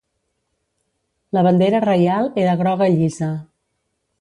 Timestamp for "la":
1.37-1.43